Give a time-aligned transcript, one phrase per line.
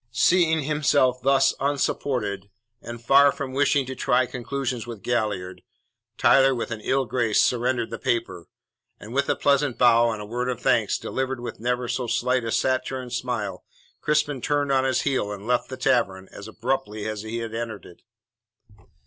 [0.11, 2.49] Seeing himself thus unsupported,
[2.81, 5.61] and far from wishing to try conclusions with Galliard,
[6.17, 8.47] Tyler with an ill grace surrendered the paper;
[8.99, 12.43] and, with a pleasant bow and a word of thanks, delivered with never so slight
[12.43, 13.63] a saturnine smile,
[14.01, 17.85] Crispin turned on his heel and left the tavern as abruptly as he had entered
[17.85, 18.01] it.